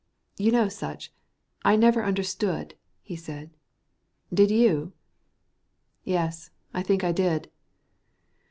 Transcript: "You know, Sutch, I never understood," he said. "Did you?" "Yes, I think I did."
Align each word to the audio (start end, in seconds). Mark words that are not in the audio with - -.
"You 0.35 0.51
know, 0.51 0.67
Sutch, 0.67 1.13
I 1.63 1.75
never 1.75 2.03
understood," 2.03 2.73
he 3.03 3.15
said. 3.15 3.51
"Did 4.33 4.49
you?" 4.49 4.93
"Yes, 6.03 6.49
I 6.73 6.81
think 6.81 7.03
I 7.03 7.11
did." 7.11 7.51